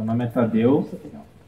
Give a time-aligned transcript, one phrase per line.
[0.00, 0.88] Meu nome é Tadeu,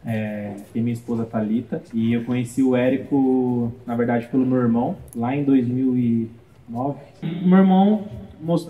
[0.05, 4.95] é, tem minha esposa Talita e eu conheci o Érico, na verdade, pelo meu irmão,
[5.17, 6.99] lá em 2009.
[7.43, 8.05] O meu irmão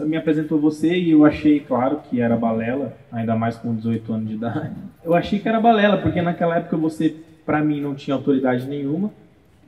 [0.07, 4.29] me apresentou você e eu achei, claro, que era balela, ainda mais com 18 anos
[4.29, 4.71] de idade.
[5.03, 9.11] Eu achei que era balela, porque naquela época você, pra mim, não tinha autoridade nenhuma,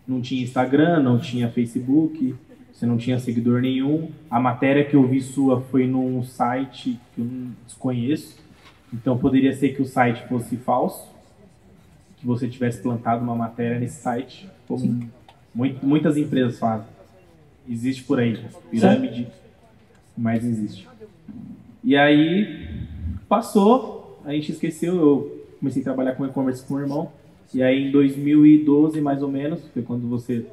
[0.06, 2.36] não tinha Instagram, não tinha Facebook,
[2.72, 4.10] você não tinha seguidor nenhum.
[4.30, 7.26] A matéria que eu vi sua foi num site que eu
[7.66, 8.43] desconheço,
[8.94, 11.12] então poderia ser que o site fosse falso,
[12.16, 15.10] que você tivesse plantado uma matéria nesse site, como
[15.54, 16.86] muito, muitas empresas fazem.
[17.68, 18.38] Existe por aí,
[18.70, 19.26] pirâmide
[20.16, 20.88] mas existe.
[21.82, 22.68] E aí
[23.28, 27.10] passou, a gente esqueceu, eu comecei a trabalhar com e-commerce com o irmão.
[27.52, 30.46] E aí em 2012, mais ou menos, foi quando você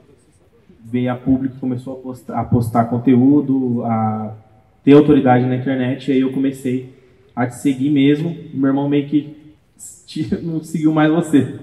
[0.83, 4.35] veio a público, começou a postar, a postar conteúdo, a
[4.83, 7.00] ter autoridade na internet, e aí eu comecei
[7.35, 8.35] a te seguir mesmo.
[8.53, 9.35] Meu irmão meio que
[10.41, 11.59] não seguiu mais você.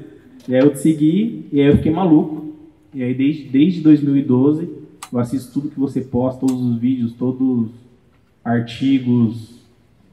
[0.48, 2.54] E aí eu te segui, e aí eu fiquei maluco.
[2.94, 4.68] E aí desde, desde 2012
[5.12, 7.70] eu assisto tudo que você posta, todos os vídeos, todos
[8.44, 9.58] artigos,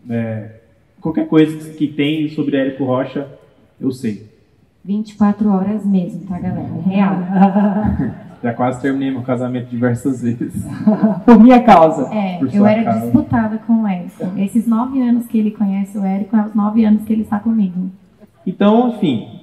[0.09, 0.59] é,
[1.02, 3.28] qualquer coisa que tem sobre Érico Rocha,
[3.80, 4.25] eu sei.
[4.84, 6.73] 24 horas mesmo, tá, galera?
[6.86, 8.16] Real.
[8.44, 10.53] Já quase terminei meu casamento diversas vezes.
[11.25, 12.14] Por minha causa.
[12.14, 13.02] É, Por eu era causa.
[13.02, 14.23] disputada com o Érico.
[14.38, 17.39] Esses nove anos que ele conhece o Érico, é os nove anos que ele está
[17.39, 17.89] comigo.
[18.45, 19.41] Então, enfim,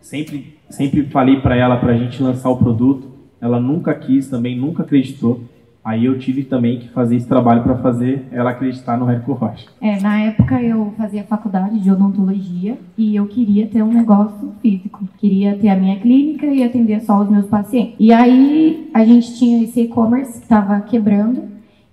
[0.00, 3.12] sempre, sempre falei para ela para a gente lançar o produto.
[3.40, 5.42] Ela nunca quis também, nunca acreditou.
[5.84, 9.66] Aí eu tive também que fazer esse trabalho para fazer ela acreditar no Érico Rocha.
[9.82, 15.06] É, na época eu fazia faculdade de odontologia e eu queria ter um negócio físico.
[15.18, 17.96] Queria ter a minha clínica e atender só os meus pacientes.
[18.00, 21.42] E aí a gente tinha esse e-commerce que estava quebrando.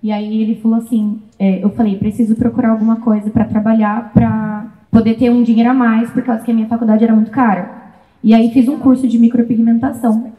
[0.02, 4.67] E aí ele falou assim, é, eu falei, preciso procurar alguma coisa para trabalhar para
[4.89, 7.81] poder ter um dinheiro a mais, por causa que a minha faculdade era muito cara.
[8.23, 10.31] E aí fiz um curso de micropigmentação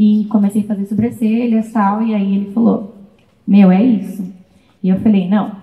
[0.00, 2.00] e comecei a fazer sobrancelhas tal.
[2.02, 2.94] E aí ele falou:
[3.46, 4.24] Meu, é isso.
[4.82, 5.60] E eu falei: Não.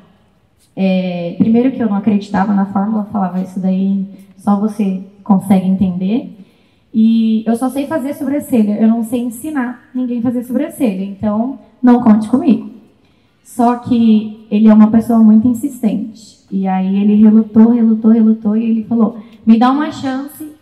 [0.75, 4.05] É, primeiro que eu não acreditava na fórmula, falava isso daí
[4.37, 6.37] só você consegue entender.
[6.93, 11.57] E eu só sei fazer sobrancelha, eu não sei ensinar ninguém a fazer sobrancelha, então
[11.81, 12.69] não conte comigo.
[13.43, 16.37] Só que ele é uma pessoa muito insistente.
[16.51, 20.56] E aí ele relutou, relutou, relutou e ele falou: me dá uma chance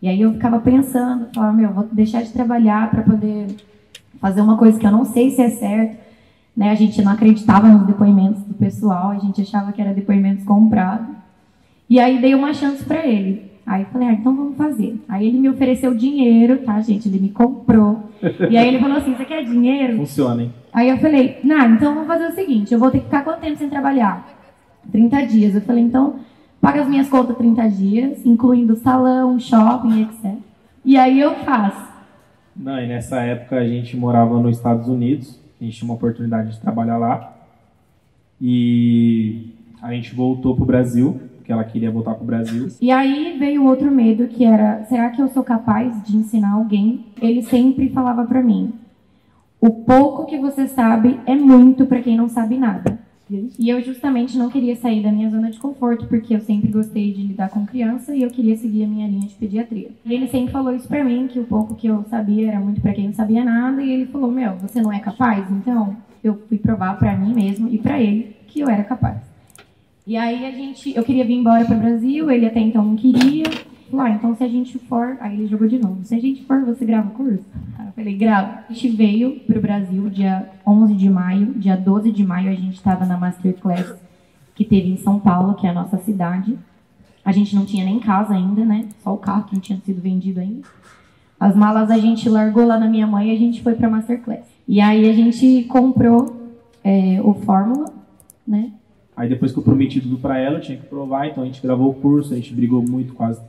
[0.00, 3.48] e aí eu ficava pensando, falava, meu, vou deixar de trabalhar para poder
[4.20, 5.96] fazer uma coisa que eu não sei se é certo.
[6.56, 6.70] Né?
[6.70, 11.06] A gente não acreditava nos depoimentos do pessoal, a gente achava que era depoimentos comprados.
[11.90, 13.48] E aí dei uma chance para ele.
[13.66, 14.98] Aí eu falei, ah, então vamos fazer.
[15.08, 17.08] Aí ele me ofereceu dinheiro, tá, gente?
[17.08, 18.10] Ele me comprou.
[18.48, 19.96] E aí ele falou assim, você quer dinheiro?
[19.98, 20.54] Funciona, hein?
[20.72, 23.40] Aí eu falei, não, então vamos fazer o seguinte, eu vou ter que ficar quanto
[23.40, 24.26] tempo sem trabalhar?
[24.90, 25.54] 30 dias.
[25.54, 26.16] Eu falei, então
[26.60, 30.34] pago as minhas contas 30 dias, incluindo salão, shopping, etc.
[30.84, 31.88] E aí eu faço.
[32.56, 36.52] Não, e nessa época a gente morava nos Estados Unidos, a gente tinha uma oportunidade
[36.52, 37.36] de trabalhar lá.
[38.40, 42.68] E a gente voltou pro Brasil, porque ela queria voltar pro Brasil.
[42.80, 47.06] E aí veio outro medo que era, será que eu sou capaz de ensinar alguém?
[47.20, 48.72] Ele sempre falava para mim:
[49.60, 52.97] "O pouco que você sabe é muito para quem não sabe nada".
[53.58, 57.12] E eu justamente não queria sair da minha zona de conforto, porque eu sempre gostei
[57.12, 59.90] de lidar com criança e eu queria seguir a minha linha de pediatria.
[60.04, 62.80] E ele sempre falou isso pra mim, que o pouco que eu sabia era muito
[62.80, 65.50] para quem não sabia nada, e ele falou: Meu, você não é capaz?
[65.50, 69.18] Então eu fui provar para mim mesmo e para ele que eu era capaz.
[70.06, 72.96] E aí a gente, eu queria vir embora para o Brasil, ele até então não
[72.96, 73.44] queria.
[73.90, 75.16] Falou, ah, então se a gente for.
[75.20, 76.04] Aí ele jogou de novo.
[76.04, 77.44] Se a gente for, você grava o curso?
[77.78, 78.64] Aí eu falei, grava.
[78.68, 81.54] A gente veio pro Brasil dia 11 de maio.
[81.54, 83.94] Dia 12 de maio a gente estava na Masterclass
[84.54, 86.58] que teve em São Paulo, que é a nossa cidade.
[87.24, 88.88] A gente não tinha nem casa ainda, né?
[89.02, 90.66] Só o carro que não tinha sido vendido ainda.
[91.38, 94.44] As malas a gente largou lá na minha mãe e a gente foi pra Masterclass.
[94.66, 97.92] E aí a gente comprou é, o Fórmula,
[98.46, 98.72] né?
[99.16, 101.62] Aí depois que eu prometi tudo pra ela, eu tinha que provar, então a gente
[101.62, 103.40] gravou o curso, a gente brigou muito, quase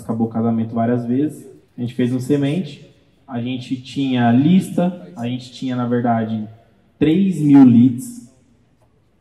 [0.00, 1.46] acabou o casamento várias vezes.
[1.76, 2.90] A gente fez um semente,
[3.26, 6.48] a gente tinha lista, a gente tinha, na verdade,
[6.98, 8.32] 3 mil leads,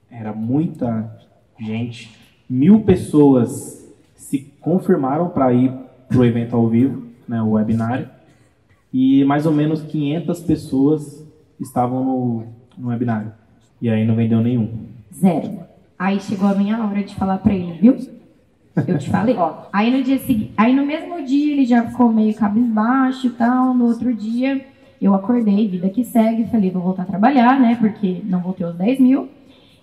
[0.10, 1.20] era muita
[1.60, 2.12] gente,
[2.50, 5.72] mil pessoas se confirmaram para ir
[6.08, 8.10] para o evento ao vivo, né, o webinário,
[8.94, 11.26] e mais ou menos 500 pessoas
[11.60, 12.44] estavam no,
[12.78, 13.32] no webinário.
[13.82, 14.88] E aí não vendeu nenhum.
[15.14, 15.62] Zero.
[15.98, 18.21] Aí chegou a minha hora de falar para ele, viu?
[18.88, 19.36] Eu te falei.
[19.72, 23.74] aí no dia seguinte, aí no mesmo dia ele já ficou meio cabisbaixo e tal.
[23.74, 24.66] No outro dia
[25.02, 27.76] eu acordei, vida que segue, falei, vou voltar a trabalhar, né?
[27.80, 29.30] Porque não vou ter os 10 mil.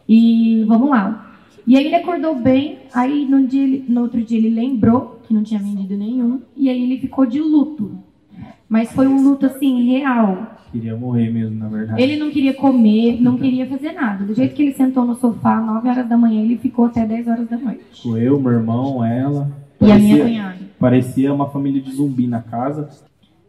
[0.09, 1.29] E vamos lá.
[1.67, 5.43] E aí ele acordou bem, aí no, dia, no outro dia ele lembrou que não
[5.43, 7.99] tinha vendido nenhum, e aí ele ficou de luto.
[8.69, 10.59] Mas foi um luto assim, real.
[10.71, 12.03] Queria morrer mesmo, na verdade.
[12.03, 14.25] Ele não queria comer, não queria fazer nada.
[14.25, 17.27] Do jeito que ele sentou no sofá, 9 horas da manhã, ele ficou até 10
[17.29, 17.81] horas da noite.
[17.93, 19.51] Ficou eu, meu irmão, ela.
[19.81, 20.59] E a minha Parecia, cunhada.
[20.79, 22.89] parecia uma família de zumbi na casa.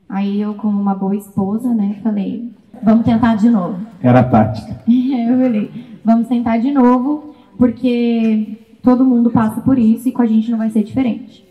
[0.08, 2.50] Aí eu, como uma boa esposa, né, falei,
[2.82, 3.78] vamos tentar de novo.
[4.02, 4.82] Era a tática.
[4.88, 5.72] eu falei,
[6.06, 10.58] vamos tentar de novo, porque todo mundo passa por isso e com a gente não
[10.58, 11.44] vai ser diferente.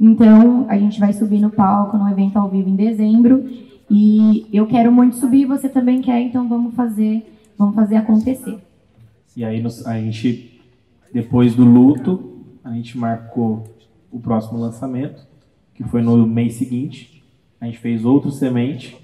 [0.00, 3.48] Então, a gente vai subir no palco no evento ao vivo em dezembro
[3.90, 8.58] e eu quero muito subir, você também quer, então vamos fazer, vamos fazer acontecer.
[9.36, 10.60] E aí a gente,
[11.12, 13.64] depois do luto, a gente marcou
[14.10, 15.26] o próximo lançamento,
[15.74, 17.24] que foi no mês seguinte.
[17.60, 18.96] A gente fez outro semente,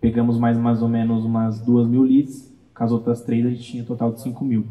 [0.00, 3.62] pegamos mais, mais ou menos umas duas mil leads, com as outras três a gente
[3.62, 4.66] tinha um total de 5 mil.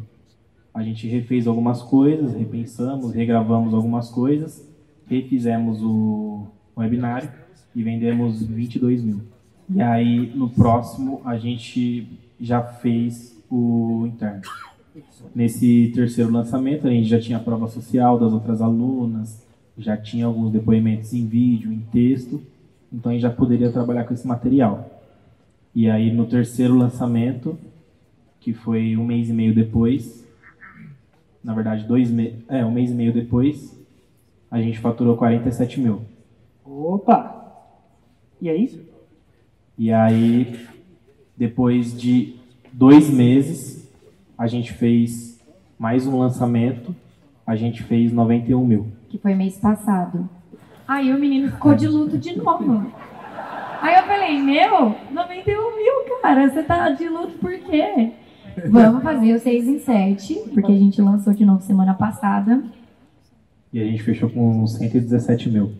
[0.72, 4.66] A gente refez algumas coisas, repensamos, regravamos algumas coisas,
[5.06, 7.30] refizemos o webinário
[7.74, 9.20] e vendemos 22 mil.
[9.68, 12.06] E aí no próximo a gente
[12.40, 14.42] já fez o interno.
[15.34, 20.26] Nesse terceiro lançamento, a gente já tinha a prova social das outras alunas, já tinha
[20.26, 22.40] alguns depoimentos em vídeo, em texto,
[22.92, 25.02] então a gente já poderia trabalhar com esse material.
[25.74, 27.58] E aí no terceiro lançamento,
[28.40, 30.24] que foi um mês e meio depois,
[31.44, 33.76] na verdade dois meses, é, um mês e meio depois,
[34.50, 36.02] a gente faturou 47 mil.
[36.64, 37.34] Opa!
[38.40, 38.86] E aí?
[39.78, 40.66] E aí,
[41.36, 42.36] depois de
[42.72, 43.90] dois meses,
[44.36, 45.40] a gente fez
[45.78, 46.94] mais um lançamento,
[47.46, 48.86] a gente fez 91 mil.
[49.08, 50.28] que foi mês passado.
[50.88, 52.86] Aí o menino ficou de luto de novo.
[53.80, 58.12] Aí eu falei, meu, 91 mil, cara, você tá de luto por quê?
[58.68, 62.62] Vamos fazer o 6 em 7, porque a gente lançou de novo semana passada.
[63.76, 65.70] E a gente fechou com 117 mil.